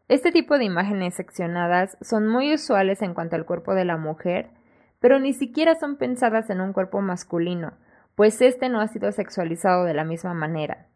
Este 0.07 0.31
tipo 0.31 0.57
de 0.57 0.63
imágenes 0.63 1.15
seccionadas 1.15 1.97
son 1.99 2.29
muy 2.29 2.53
usuales 2.53 3.01
en 3.01 3.13
cuanto 3.13 3.35
al 3.35 3.43
cuerpo 3.43 3.75
de 3.75 3.83
la 3.83 3.97
mujer, 3.97 4.51
pero 4.99 5.19
ni 5.19 5.33
siquiera 5.33 5.75
son 5.75 5.97
pensadas 5.97 6.49
en 6.49 6.61
un 6.61 6.73
cuerpo 6.73 7.01
masculino, 7.01 7.73
pues 8.15 8.41
éste 8.41 8.69
no 8.69 8.79
ha 8.81 8.87
sido 8.87 9.11
sexualizado 9.11 9.85
de 9.85 9.93
la 9.93 10.03
misma 10.03 10.33
manera. 10.33 10.87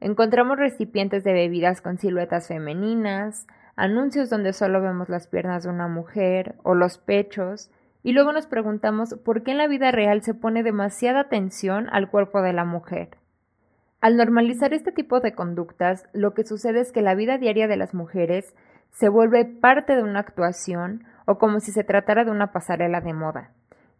Encontramos 0.00 0.58
recipientes 0.58 1.24
de 1.24 1.32
bebidas 1.32 1.80
con 1.80 1.98
siluetas 1.98 2.48
femeninas, 2.48 3.46
anuncios 3.76 4.28
donde 4.30 4.52
solo 4.52 4.80
vemos 4.82 5.08
las 5.08 5.26
piernas 5.26 5.62
de 5.64 5.70
una 5.70 5.88
mujer 5.88 6.56
o 6.62 6.74
los 6.74 6.98
pechos, 6.98 7.70
y 8.02 8.12
luego 8.12 8.32
nos 8.32 8.46
preguntamos 8.46 9.14
por 9.24 9.42
qué 9.42 9.52
en 9.52 9.58
la 9.58 9.68
vida 9.68 9.90
real 9.90 10.22
se 10.22 10.34
pone 10.34 10.62
demasiada 10.62 11.20
atención 11.20 11.88
al 11.90 12.10
cuerpo 12.10 12.42
de 12.42 12.52
la 12.52 12.64
mujer. 12.64 13.16
Al 14.00 14.16
normalizar 14.16 14.74
este 14.74 14.92
tipo 14.92 15.20
de 15.20 15.34
conductas, 15.34 16.06
lo 16.12 16.34
que 16.34 16.44
sucede 16.44 16.80
es 16.80 16.92
que 16.92 17.02
la 17.02 17.14
vida 17.14 17.38
diaria 17.38 17.66
de 17.66 17.76
las 17.76 17.94
mujeres 17.94 18.54
se 18.90 19.08
vuelve 19.08 19.44
parte 19.44 19.96
de 19.96 20.02
una 20.02 20.20
actuación 20.20 21.04
o 21.26 21.38
como 21.38 21.60
si 21.60 21.72
se 21.72 21.84
tratara 21.84 22.24
de 22.24 22.30
una 22.30 22.52
pasarela 22.52 23.02
de 23.02 23.12
moda. 23.12 23.50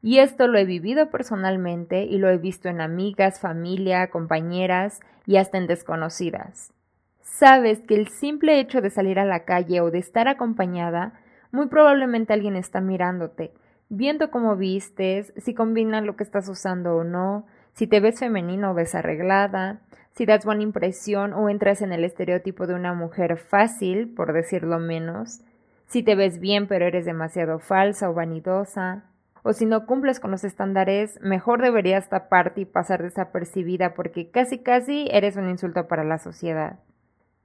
Y 0.00 0.18
esto 0.18 0.46
lo 0.46 0.58
he 0.58 0.64
vivido 0.64 1.10
personalmente 1.10 2.04
y 2.04 2.18
lo 2.18 2.30
he 2.30 2.38
visto 2.38 2.68
en 2.68 2.80
amigas, 2.80 3.40
familia, 3.40 4.08
compañeras 4.08 5.00
y 5.26 5.36
hasta 5.36 5.58
en 5.58 5.66
desconocidas. 5.66 6.72
Sabes 7.20 7.80
que 7.80 7.96
el 7.96 8.08
simple 8.08 8.60
hecho 8.60 8.80
de 8.80 8.90
salir 8.90 9.18
a 9.18 9.24
la 9.24 9.44
calle 9.44 9.80
o 9.80 9.90
de 9.90 9.98
estar 9.98 10.28
acompañada, 10.28 11.12
muy 11.50 11.66
probablemente 11.66 12.32
alguien 12.32 12.56
está 12.56 12.80
mirándote, 12.80 13.52
viendo 13.88 14.30
cómo 14.30 14.56
vistes, 14.56 15.32
si 15.36 15.54
combinan 15.54 16.06
lo 16.06 16.16
que 16.16 16.24
estás 16.24 16.48
usando 16.48 16.96
o 16.96 17.04
no, 17.04 17.46
si 17.72 17.86
te 17.86 18.00
ves 18.00 18.20
femenino 18.20 18.70
o 18.70 18.74
desarreglada, 18.74 19.80
si 20.14 20.24
das 20.24 20.44
buena 20.44 20.62
impresión 20.62 21.34
o 21.34 21.50
entras 21.50 21.82
en 21.82 21.92
el 21.92 22.04
estereotipo 22.04 22.66
de 22.66 22.74
una 22.74 22.94
mujer 22.94 23.36
fácil, 23.36 24.14
por 24.14 24.32
decirlo 24.32 24.78
menos, 24.78 25.42
si 25.86 26.02
te 26.02 26.14
ves 26.14 26.40
bien 26.40 26.66
pero 26.66 26.86
eres 26.86 27.04
demasiado 27.04 27.58
falsa 27.58 28.10
o 28.10 28.14
vanidosa, 28.14 29.04
o 29.42 29.52
si 29.52 29.64
no 29.64 29.86
cumples 29.86 30.18
con 30.18 30.32
los 30.32 30.42
estándares, 30.42 31.20
mejor 31.22 31.62
deberías 31.62 32.08
taparte 32.08 32.62
y 32.62 32.64
pasar 32.64 33.02
desapercibida 33.02 33.94
porque 33.94 34.28
casi 34.30 34.58
casi 34.58 35.06
eres 35.12 35.36
un 35.36 35.48
insulto 35.48 35.86
para 35.86 36.02
la 36.02 36.18
sociedad. 36.18 36.80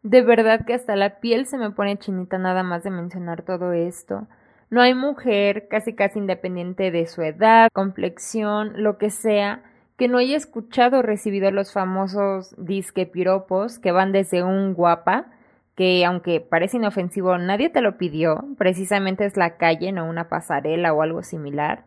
De 0.01 0.23
verdad 0.23 0.65
que 0.65 0.73
hasta 0.73 0.95
la 0.95 1.19
piel 1.19 1.45
se 1.45 1.59
me 1.59 1.69
pone 1.69 1.97
chinita 1.97 2.39
nada 2.39 2.63
más 2.63 2.83
de 2.83 2.89
mencionar 2.89 3.43
todo 3.43 3.71
esto. 3.73 4.27
No 4.71 4.81
hay 4.81 4.95
mujer, 4.95 5.67
casi 5.67 5.93
casi 5.93 6.17
independiente 6.17 6.89
de 6.89 7.05
su 7.05 7.21
edad, 7.21 7.69
complexión, 7.71 8.81
lo 8.81 8.97
que 8.97 9.11
sea, 9.11 9.61
que 9.95 10.07
no 10.07 10.17
haya 10.17 10.37
escuchado 10.37 10.99
o 10.99 11.01
recibido 11.03 11.51
los 11.51 11.71
famosos 11.71 12.55
disque 12.57 13.05
piropos 13.05 13.77
que 13.77 13.91
van 13.91 14.11
desde 14.11 14.41
un 14.41 14.73
guapa, 14.73 15.27
que 15.75 16.05
aunque 16.05 16.41
parece 16.41 16.77
inofensivo, 16.77 17.37
nadie 17.37 17.69
te 17.69 17.81
lo 17.81 17.97
pidió, 17.97 18.45
precisamente 18.57 19.25
es 19.25 19.37
la 19.37 19.57
calle, 19.57 19.91
no 19.91 20.07
una 20.07 20.27
pasarela 20.27 20.93
o 20.93 21.01
algo 21.01 21.23
similar, 21.23 21.85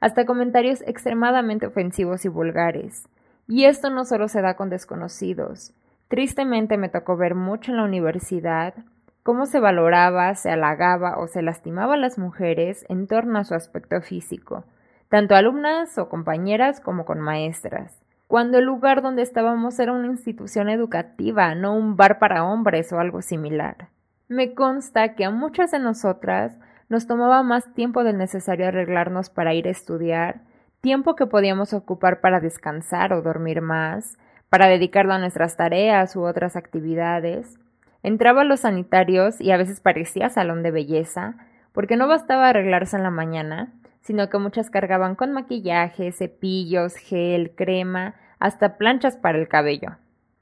hasta 0.00 0.26
comentarios 0.26 0.82
extremadamente 0.82 1.66
ofensivos 1.66 2.24
y 2.24 2.28
vulgares. 2.28 3.08
Y 3.46 3.64
esto 3.64 3.90
no 3.90 4.04
solo 4.04 4.28
se 4.28 4.42
da 4.42 4.54
con 4.54 4.70
desconocidos. 4.70 5.72
Tristemente 6.08 6.76
me 6.76 6.88
tocó 6.88 7.16
ver 7.16 7.34
mucho 7.34 7.70
en 7.70 7.76
la 7.78 7.84
universidad 7.84 8.74
cómo 9.22 9.46
se 9.46 9.60
valoraba, 9.60 10.34
se 10.34 10.50
halagaba 10.50 11.18
o 11.18 11.28
se 11.28 11.42
lastimaba 11.42 11.94
a 11.94 11.98
las 11.98 12.18
mujeres 12.18 12.84
en 12.88 13.06
torno 13.06 13.38
a 13.38 13.44
su 13.44 13.54
aspecto 13.54 14.00
físico, 14.00 14.64
tanto 15.08 15.36
alumnas 15.36 15.96
o 15.98 16.08
compañeras 16.08 16.80
como 16.80 17.04
con 17.04 17.20
maestras 17.20 18.01
cuando 18.32 18.56
el 18.56 18.64
lugar 18.64 19.02
donde 19.02 19.20
estábamos 19.20 19.78
era 19.78 19.92
una 19.92 20.06
institución 20.06 20.70
educativa, 20.70 21.54
no 21.54 21.76
un 21.76 21.98
bar 21.98 22.18
para 22.18 22.44
hombres 22.44 22.90
o 22.90 22.98
algo 22.98 23.20
similar. 23.20 23.90
Me 24.26 24.54
consta 24.54 25.14
que 25.14 25.26
a 25.26 25.30
muchas 25.30 25.70
de 25.70 25.78
nosotras 25.78 26.58
nos 26.88 27.06
tomaba 27.06 27.42
más 27.42 27.74
tiempo 27.74 28.04
del 28.04 28.16
necesario 28.16 28.68
arreglarnos 28.68 29.28
para 29.28 29.52
ir 29.52 29.68
a 29.68 29.70
estudiar, 29.70 30.40
tiempo 30.80 31.14
que 31.14 31.26
podíamos 31.26 31.74
ocupar 31.74 32.22
para 32.22 32.40
descansar 32.40 33.12
o 33.12 33.20
dormir 33.20 33.60
más, 33.60 34.16
para 34.48 34.66
dedicarlo 34.66 35.12
a 35.12 35.18
nuestras 35.18 35.58
tareas 35.58 36.16
u 36.16 36.22
otras 36.22 36.56
actividades. 36.56 37.58
Entraba 38.02 38.40
a 38.40 38.44
los 38.44 38.60
sanitarios 38.60 39.42
y 39.42 39.50
a 39.50 39.58
veces 39.58 39.82
parecía 39.82 40.30
salón 40.30 40.62
de 40.62 40.70
belleza, 40.70 41.34
porque 41.72 41.98
no 41.98 42.08
bastaba 42.08 42.48
arreglarse 42.48 42.96
en 42.96 43.02
la 43.02 43.10
mañana, 43.10 43.74
sino 44.02 44.28
que 44.28 44.38
muchas 44.38 44.70
cargaban 44.70 45.14
con 45.14 45.32
maquillaje, 45.32 46.12
cepillos, 46.12 46.96
gel, 46.96 47.54
crema, 47.54 48.14
hasta 48.38 48.76
planchas 48.76 49.16
para 49.16 49.38
el 49.38 49.48
cabello. 49.48 49.96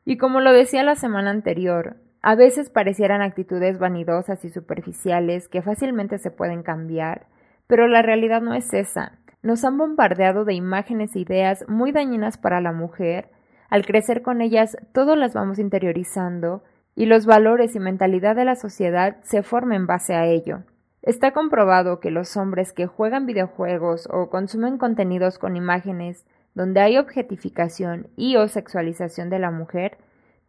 Y 0.04 0.16
como 0.16 0.40
lo 0.40 0.52
decía 0.52 0.82
la 0.82 0.96
semana 0.96 1.30
anterior, 1.30 1.96
a 2.22 2.34
veces 2.34 2.70
parecieran 2.70 3.22
actitudes 3.22 3.78
vanidosas 3.78 4.44
y 4.44 4.50
superficiales 4.50 5.48
que 5.48 5.62
fácilmente 5.62 6.18
se 6.18 6.30
pueden 6.30 6.62
cambiar, 6.62 7.26
pero 7.66 7.88
la 7.88 8.02
realidad 8.02 8.42
no 8.42 8.54
es 8.54 8.74
esa. 8.74 9.18
Nos 9.42 9.64
han 9.64 9.78
bombardeado 9.78 10.44
de 10.44 10.54
imágenes 10.54 11.14
e 11.14 11.20
ideas 11.20 11.64
muy 11.68 11.92
dañinas 11.92 12.36
para 12.36 12.60
la 12.60 12.72
mujer, 12.72 13.30
al 13.70 13.86
crecer 13.86 14.22
con 14.22 14.40
ellas 14.40 14.76
todos 14.92 15.16
las 15.16 15.32
vamos 15.32 15.58
interiorizando 15.58 16.62
y 16.94 17.06
los 17.06 17.24
valores 17.24 17.74
y 17.76 17.80
mentalidad 17.80 18.36
de 18.36 18.44
la 18.44 18.56
sociedad 18.56 19.16
se 19.22 19.42
forman 19.42 19.76
en 19.76 19.86
base 19.86 20.14
a 20.14 20.26
ello. 20.26 20.64
Está 21.02 21.32
comprobado 21.32 21.98
que 22.00 22.10
los 22.10 22.36
hombres 22.36 22.72
que 22.72 22.86
juegan 22.86 23.26
videojuegos 23.26 24.08
o 24.12 24.28
consumen 24.28 24.76
contenidos 24.76 25.38
con 25.38 25.56
imágenes 25.56 26.26
donde 26.54 26.80
hay 26.80 26.98
objetificación 26.98 28.08
y 28.16 28.36
o 28.36 28.48
sexualización 28.48 29.30
de 29.30 29.38
la 29.38 29.50
mujer, 29.50 29.98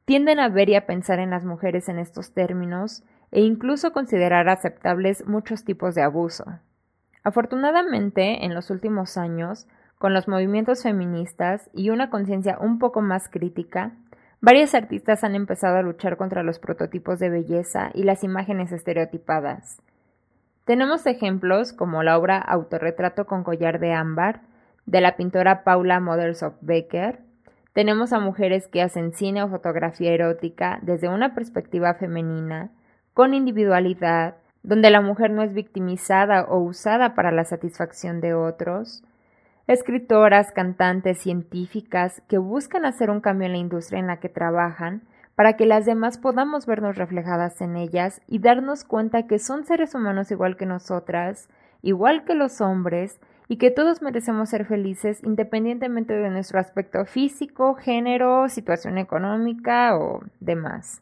tienden 0.06 0.40
a 0.40 0.50
ver 0.50 0.70
y 0.70 0.76
a 0.76 0.86
pensar 0.86 1.20
en 1.20 1.30
las 1.30 1.46
mujeres 1.46 1.88
en 1.90 2.00
estos 2.00 2.34
términos 2.34 3.04
e 3.32 3.42
incluso 3.42 3.94
considerar 3.94 4.50
aceptables 4.50 5.26
muchos 5.26 5.64
tipos 5.64 5.96
de 5.96 6.02
abuso. 6.02 6.46
Afortunadamente, 7.24 8.46
en 8.46 8.54
los 8.54 8.72
últimos 8.72 9.16
años, 9.18 9.68
con 10.00 10.14
los 10.14 10.28
movimientos 10.28 10.84
feministas 10.84 11.70
y 11.74 11.92
una 11.92 12.10
conciencia 12.10 12.58
un 12.60 12.80
poco 12.80 13.02
más 13.02 13.30
crítica, 13.30 13.92
varios 14.42 14.74
artistas 14.74 15.24
han 15.24 15.36
empezado 15.36 15.78
a 15.78 15.84
luchar 15.84 16.18
contra 16.18 16.42
los 16.42 16.58
prototipos 16.58 17.20
de 17.20 17.30
belleza 17.30 17.92
y 17.94 18.04
las 18.04 18.24
imágenes 18.24 18.72
estereotipadas. 18.72 19.82
Tenemos 20.72 21.06
ejemplos 21.06 21.74
como 21.74 22.02
la 22.02 22.18
obra 22.18 22.38
Autorretrato 22.38 23.26
con 23.26 23.44
collar 23.44 23.82
de 23.82 23.92
ámbar 23.92 24.40
de 24.86 25.02
la 25.02 25.18
pintora 25.18 25.66
Paula 25.66 26.00
Mothers 26.00 26.44
of 26.44 26.54
Becker. 26.62 27.20
Tenemos 27.74 28.14
a 28.14 28.22
mujeres 28.22 28.70
que 28.70 28.82
hacen 28.82 29.12
cine 29.12 29.44
o 29.44 29.50
fotografía 29.50 30.14
erótica 30.14 30.80
desde 30.82 31.10
una 31.10 31.36
perspectiva 31.36 31.96
femenina, 31.96 32.72
con 33.14 33.34
individualidad, 33.34 34.38
donde 34.64 34.92
la 34.92 35.02
mujer 35.02 35.32
no 35.32 35.44
es 35.44 35.54
victimizada 35.54 36.46
o 36.46 36.60
usada 36.60 37.16
para 37.16 37.34
la 37.34 37.44
satisfacción 37.44 38.22
de 38.22 38.34
otros. 38.34 39.04
Escritoras, 39.68 40.54
cantantes, 40.54 41.18
científicas 41.18 42.22
que 42.30 42.38
buscan 42.38 42.86
hacer 42.86 43.10
un 43.10 43.20
cambio 43.20 43.48
en 43.48 43.52
la 43.52 43.58
industria 43.58 44.00
en 44.00 44.08
la 44.08 44.22
que 44.22 44.30
trabajan 44.30 45.02
para 45.42 45.54
que 45.54 45.66
las 45.66 45.88
demás 45.88 46.20
podamos 46.20 46.68
vernos 46.68 46.98
reflejadas 46.98 47.62
en 47.62 47.76
ellas 47.76 48.22
y 48.28 48.38
darnos 48.38 48.84
cuenta 48.84 49.26
que 49.26 49.40
son 49.40 49.66
seres 49.66 49.96
humanos 49.96 50.30
igual 50.30 50.56
que 50.56 50.68
nosotras, 50.68 51.50
igual 51.82 52.26
que 52.26 52.36
los 52.36 52.62
hombres, 52.62 53.20
y 53.48 53.58
que 53.58 53.72
todos 53.72 54.04
merecemos 54.04 54.50
ser 54.50 54.66
felices 54.66 55.20
independientemente 55.24 56.14
de 56.14 56.30
nuestro 56.30 56.60
aspecto 56.60 57.06
físico, 57.06 57.74
género, 57.74 58.50
situación 58.50 59.00
económica 59.00 59.98
o 59.98 60.22
demás. 60.40 61.02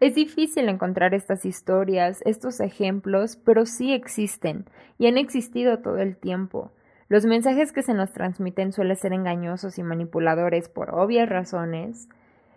Es 0.00 0.14
difícil 0.14 0.70
encontrar 0.70 1.12
estas 1.12 1.44
historias, 1.44 2.22
estos 2.24 2.60
ejemplos, 2.60 3.36
pero 3.36 3.66
sí 3.66 3.92
existen 3.92 4.64
y 4.96 5.06
han 5.06 5.18
existido 5.18 5.80
todo 5.80 5.98
el 5.98 6.16
tiempo. 6.16 6.72
Los 7.10 7.26
mensajes 7.26 7.72
que 7.72 7.82
se 7.82 7.92
nos 7.92 8.10
transmiten 8.10 8.72
suelen 8.72 8.96
ser 8.96 9.12
engañosos 9.12 9.78
y 9.78 9.82
manipuladores 9.82 10.70
por 10.70 10.94
obvias 10.94 11.28
razones, 11.28 12.08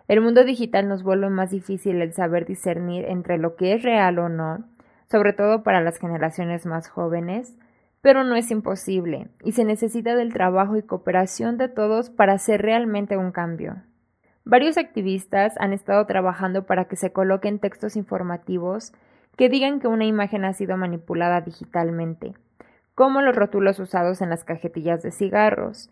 El 0.06 0.20
mundo 0.20 0.44
digital 0.44 0.86
nos 0.86 1.02
vuelve 1.02 1.30
más 1.30 1.50
difícil 1.50 2.02
el 2.02 2.12
saber 2.12 2.44
discernir 2.44 3.06
entre 3.06 3.38
lo 3.38 3.56
que 3.56 3.72
es 3.72 3.82
real 3.82 4.18
o 4.18 4.28
no, 4.28 4.64
sobre 5.10 5.32
todo 5.32 5.62
para 5.62 5.80
las 5.80 5.98
generaciones 5.98 6.66
más 6.66 6.88
jóvenes, 6.88 7.56
pero 8.02 8.22
no 8.22 8.36
es 8.36 8.50
imposible, 8.50 9.28
y 9.42 9.52
se 9.52 9.64
necesita 9.64 10.14
del 10.14 10.34
trabajo 10.34 10.76
y 10.76 10.82
cooperación 10.82 11.56
de 11.56 11.68
todos 11.68 12.10
para 12.10 12.34
hacer 12.34 12.60
realmente 12.60 13.16
un 13.16 13.32
cambio. 13.32 13.76
Varios 14.44 14.76
activistas 14.76 15.54
han 15.58 15.72
estado 15.72 16.04
trabajando 16.04 16.66
para 16.66 16.84
que 16.84 16.96
se 16.96 17.12
coloquen 17.12 17.58
textos 17.58 17.96
informativos 17.96 18.92
que 19.38 19.48
digan 19.48 19.80
que 19.80 19.88
una 19.88 20.04
imagen 20.04 20.44
ha 20.44 20.52
sido 20.52 20.76
manipulada 20.76 21.40
digitalmente, 21.40 22.34
como 22.94 23.22
los 23.22 23.34
rótulos 23.34 23.78
usados 23.80 24.20
en 24.20 24.28
las 24.28 24.44
cajetillas 24.44 25.02
de 25.02 25.10
cigarros, 25.10 25.88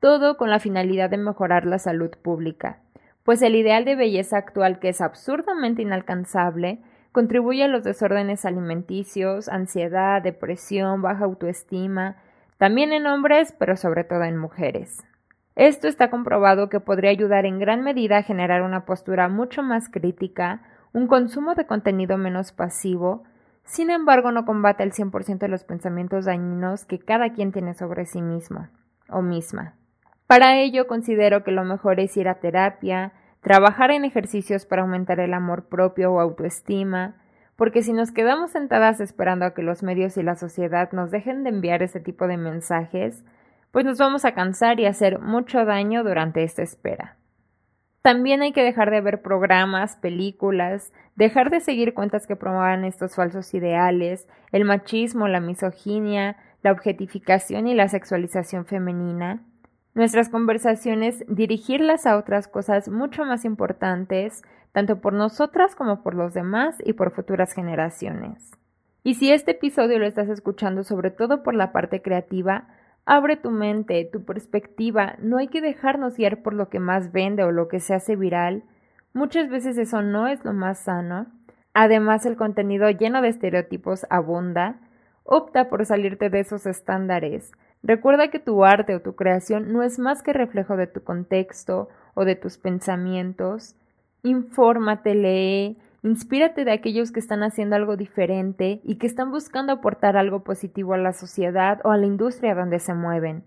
todo 0.00 0.36
con 0.36 0.50
la 0.50 0.60
finalidad 0.60 1.08
de 1.08 1.16
mejorar 1.16 1.64
la 1.64 1.78
salud 1.78 2.10
pública, 2.10 2.80
pues 3.24 3.42
el 3.42 3.56
ideal 3.56 3.84
de 3.84 3.96
belleza 3.96 4.36
actual 4.36 4.78
que 4.78 4.90
es 4.90 5.00
absurdamente 5.00 5.82
inalcanzable 5.82 6.80
contribuye 7.10 7.64
a 7.64 7.68
los 7.68 7.84
desórdenes 7.84 8.44
alimenticios, 8.44 9.48
ansiedad, 9.48 10.22
depresión, 10.22 11.00
baja 11.00 11.24
autoestima, 11.24 12.16
también 12.58 12.92
en 12.92 13.06
hombres, 13.06 13.54
pero 13.58 13.76
sobre 13.76 14.04
todo 14.04 14.24
en 14.24 14.36
mujeres. 14.36 15.04
Esto 15.56 15.86
está 15.86 16.10
comprobado 16.10 16.68
que 16.68 16.80
podría 16.80 17.10
ayudar 17.10 17.46
en 17.46 17.58
gran 17.58 17.82
medida 17.82 18.18
a 18.18 18.22
generar 18.22 18.62
una 18.62 18.84
postura 18.84 19.28
mucho 19.28 19.62
más 19.62 19.88
crítica, 19.88 20.62
un 20.92 21.06
consumo 21.06 21.54
de 21.54 21.66
contenido 21.66 22.18
menos 22.18 22.52
pasivo, 22.52 23.22
sin 23.64 23.90
embargo 23.90 24.32
no 24.32 24.44
combate 24.44 24.82
al 24.82 24.92
100% 24.92 25.38
de 25.38 25.48
los 25.48 25.64
pensamientos 25.64 26.24
dañinos 26.24 26.84
que 26.84 26.98
cada 26.98 27.32
quien 27.32 27.52
tiene 27.52 27.74
sobre 27.74 28.06
sí 28.06 28.20
mismo 28.20 28.68
o 29.08 29.22
misma. 29.22 29.74
Para 30.26 30.58
ello 30.58 30.86
considero 30.86 31.44
que 31.44 31.50
lo 31.50 31.64
mejor 31.64 32.00
es 32.00 32.16
ir 32.16 32.28
a 32.28 32.40
terapia, 32.40 33.12
trabajar 33.40 33.90
en 33.90 34.04
ejercicios 34.04 34.64
para 34.64 34.82
aumentar 34.82 35.20
el 35.20 35.34
amor 35.34 35.68
propio 35.68 36.12
o 36.12 36.20
autoestima, 36.20 37.16
porque 37.56 37.82
si 37.82 37.92
nos 37.92 38.10
quedamos 38.10 38.50
sentadas 38.50 39.00
esperando 39.00 39.44
a 39.44 39.54
que 39.54 39.62
los 39.62 39.82
medios 39.82 40.16
y 40.16 40.22
la 40.22 40.34
sociedad 40.34 40.90
nos 40.92 41.10
dejen 41.10 41.44
de 41.44 41.50
enviar 41.50 41.82
ese 41.82 42.00
tipo 42.00 42.26
de 42.26 42.36
mensajes, 42.36 43.22
pues 43.70 43.84
nos 43.84 43.98
vamos 43.98 44.24
a 44.24 44.32
cansar 44.32 44.80
y 44.80 44.86
hacer 44.86 45.18
mucho 45.18 45.64
daño 45.64 46.04
durante 46.04 46.42
esta 46.42 46.62
espera. 46.62 47.16
También 48.02 48.42
hay 48.42 48.52
que 48.52 48.62
dejar 48.62 48.90
de 48.90 49.00
ver 49.00 49.22
programas, 49.22 49.96
películas, 49.96 50.92
dejar 51.16 51.50
de 51.50 51.60
seguir 51.60 51.94
cuentas 51.94 52.26
que 52.26 52.36
promuevan 52.36 52.84
estos 52.84 53.14
falsos 53.14 53.54
ideales, 53.54 54.28
el 54.52 54.64
machismo, 54.64 55.26
la 55.26 55.40
misoginia, 55.40 56.36
la 56.62 56.72
objetificación 56.72 57.66
y 57.66 57.74
la 57.74 57.88
sexualización 57.88 58.66
femenina. 58.66 59.42
Nuestras 59.94 60.28
conversaciones 60.28 61.24
dirigirlas 61.28 62.06
a 62.06 62.16
otras 62.16 62.48
cosas 62.48 62.88
mucho 62.88 63.24
más 63.24 63.44
importantes, 63.44 64.42
tanto 64.72 65.00
por 65.00 65.12
nosotras 65.12 65.74
como 65.74 66.02
por 66.02 66.14
los 66.14 66.34
demás 66.34 66.76
y 66.84 66.94
por 66.94 67.12
futuras 67.12 67.52
generaciones. 67.52 68.52
Y 69.02 69.14
si 69.14 69.30
este 69.30 69.52
episodio 69.52 69.98
lo 69.98 70.06
estás 70.06 70.28
escuchando 70.28 70.82
sobre 70.82 71.10
todo 71.10 71.42
por 71.42 71.54
la 71.54 71.72
parte 71.72 72.02
creativa, 72.02 72.66
Abre 73.06 73.36
tu 73.36 73.50
mente, 73.50 74.08
tu 74.10 74.24
perspectiva, 74.24 75.16
no 75.18 75.36
hay 75.36 75.48
que 75.48 75.60
dejarnos 75.60 76.16
guiar 76.16 76.42
por 76.42 76.54
lo 76.54 76.70
que 76.70 76.80
más 76.80 77.12
vende 77.12 77.44
o 77.44 77.52
lo 77.52 77.68
que 77.68 77.78
se 77.78 77.92
hace 77.92 78.16
viral. 78.16 78.62
Muchas 79.12 79.50
veces 79.50 79.76
eso 79.76 80.00
no 80.00 80.26
es 80.26 80.42
lo 80.44 80.54
más 80.54 80.78
sano. 80.78 81.26
Además, 81.74 82.24
el 82.24 82.36
contenido 82.36 82.88
lleno 82.88 83.20
de 83.20 83.28
estereotipos 83.28 84.06
abunda. 84.08 84.76
Opta 85.24 85.68
por 85.68 85.84
salirte 85.84 86.30
de 86.30 86.40
esos 86.40 86.64
estándares. 86.64 87.52
Recuerda 87.84 88.28
que 88.28 88.40
tu 88.40 88.64
arte 88.64 88.96
o 88.96 89.00
tu 89.00 89.14
creación 89.14 89.72
no 89.72 89.84
es 89.84 90.00
más 90.00 90.24
que 90.24 90.32
reflejo 90.32 90.76
de 90.76 90.88
tu 90.88 91.04
contexto 91.04 91.88
o 92.14 92.24
de 92.24 92.34
tus 92.34 92.58
pensamientos. 92.58 93.76
Infórmate, 94.22 95.14
lee, 95.14 95.78
Inspírate 96.04 96.66
de 96.66 96.72
aquellos 96.72 97.12
que 97.12 97.18
están 97.18 97.42
haciendo 97.42 97.76
algo 97.76 97.96
diferente 97.96 98.82
y 98.84 98.96
que 98.96 99.06
están 99.06 99.30
buscando 99.30 99.72
aportar 99.72 100.18
algo 100.18 100.44
positivo 100.44 100.92
a 100.92 100.98
la 100.98 101.14
sociedad 101.14 101.80
o 101.82 101.92
a 101.92 101.96
la 101.96 102.04
industria 102.04 102.54
donde 102.54 102.78
se 102.78 102.92
mueven. 102.92 103.42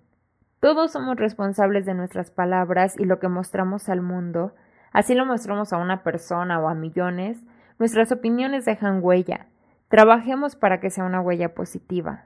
Todos 0.60 0.92
somos 0.94 1.18
responsables 1.18 1.86
de 1.86 1.94
nuestras 1.94 2.32
palabras 2.32 3.00
y 3.00 3.06
lo 3.06 3.20
que 3.20 3.28
mostramos 3.28 3.90
al 3.90 4.02
mundo, 4.02 4.56
así 4.92 5.14
lo 5.14 5.24
mostramos 5.24 5.72
a 5.72 5.78
una 5.78 6.02
persona 6.02 6.60
o 6.60 6.68
a 6.68 6.74
millones, 6.74 7.38
nuestras 7.78 8.12
opiniones 8.12 8.66
dejan 8.66 9.04
huella. 9.04 9.46
Trabajemos 9.90 10.56
para 10.56 10.80
que 10.80 10.90
sea 10.90 11.04
una 11.04 11.22
huella 11.22 11.54
positiva. 11.54 12.24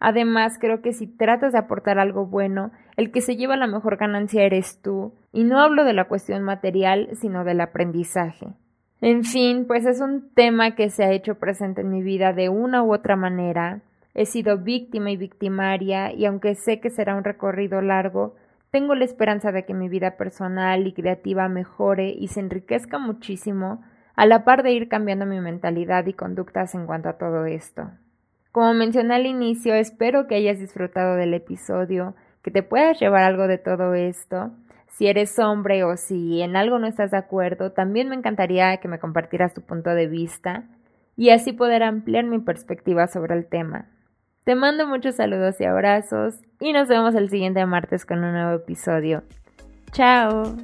Además, 0.00 0.58
creo 0.60 0.82
que 0.82 0.92
si 0.92 1.06
tratas 1.06 1.52
de 1.52 1.58
aportar 1.58 1.98
algo 1.98 2.26
bueno, 2.26 2.72
el 2.96 3.10
que 3.10 3.20
se 3.20 3.36
lleva 3.36 3.56
la 3.56 3.66
mejor 3.66 3.96
ganancia 3.96 4.42
eres 4.42 4.80
tú, 4.82 5.14
y 5.32 5.44
no 5.44 5.60
hablo 5.60 5.84
de 5.84 5.94
la 5.94 6.06
cuestión 6.06 6.42
material, 6.42 7.08
sino 7.14 7.44
del 7.44 7.60
aprendizaje. 7.60 8.48
En 9.00 9.24
fin, 9.24 9.66
pues 9.66 9.84
es 9.84 10.00
un 10.00 10.30
tema 10.34 10.74
que 10.74 10.88
se 10.88 11.04
ha 11.04 11.12
hecho 11.12 11.34
presente 11.34 11.82
en 11.82 11.90
mi 11.90 12.02
vida 12.02 12.32
de 12.32 12.48
una 12.48 12.82
u 12.82 12.94
otra 12.94 13.16
manera. 13.16 13.82
He 14.14 14.26
sido 14.26 14.58
víctima 14.58 15.10
y 15.10 15.16
victimaria 15.16 16.12
y 16.12 16.24
aunque 16.24 16.54
sé 16.54 16.80
que 16.80 16.90
será 16.90 17.16
un 17.16 17.24
recorrido 17.24 17.82
largo, 17.82 18.36
tengo 18.70 18.94
la 18.94 19.04
esperanza 19.04 19.52
de 19.52 19.64
que 19.64 19.74
mi 19.74 19.88
vida 19.88 20.16
personal 20.16 20.86
y 20.86 20.92
creativa 20.94 21.48
mejore 21.48 22.10
y 22.10 22.28
se 22.28 22.40
enriquezca 22.40 22.98
muchísimo, 22.98 23.82
a 24.16 24.26
la 24.26 24.44
par 24.44 24.62
de 24.62 24.72
ir 24.72 24.88
cambiando 24.88 25.26
mi 25.26 25.40
mentalidad 25.40 26.06
y 26.06 26.12
conductas 26.12 26.74
en 26.74 26.86
cuanto 26.86 27.08
a 27.08 27.18
todo 27.18 27.46
esto. 27.46 27.90
Como 28.54 28.72
mencioné 28.72 29.16
al 29.16 29.26
inicio, 29.26 29.74
espero 29.74 30.26
que 30.26 30.36
hayas 30.36 30.60
disfrutado 30.60 31.16
del 31.16 31.34
episodio, 31.34 32.14
que 32.40 32.50
te 32.50 32.62
puedas 32.62 32.98
llevar 33.00 33.24
algo 33.24 33.48
de 33.48 33.58
todo 33.58 33.94
esto 33.94 34.52
si 34.94 35.08
eres 35.08 35.38
hombre 35.40 35.82
o 35.82 35.96
si 35.96 36.40
en 36.40 36.56
algo 36.56 36.78
no 36.78 36.86
estás 36.86 37.10
de 37.10 37.16
acuerdo, 37.16 37.72
también 37.72 38.08
me 38.08 38.14
encantaría 38.14 38.76
que 38.76 38.88
me 38.88 39.00
compartieras 39.00 39.52
tu 39.52 39.60
punto 39.60 39.90
de 39.90 40.06
vista 40.06 40.64
y 41.16 41.30
así 41.30 41.52
poder 41.52 41.82
ampliar 41.82 42.24
mi 42.24 42.38
perspectiva 42.38 43.08
sobre 43.08 43.34
el 43.34 43.46
tema. 43.46 43.86
Te 44.44 44.54
mando 44.54 44.86
muchos 44.86 45.16
saludos 45.16 45.60
y 45.60 45.64
abrazos 45.64 46.36
y 46.60 46.72
nos 46.72 46.86
vemos 46.86 47.14
el 47.16 47.28
siguiente 47.28 47.64
martes 47.66 48.06
con 48.06 48.22
un 48.22 48.32
nuevo 48.32 48.52
episodio. 48.52 49.24
Chao. 49.90 50.54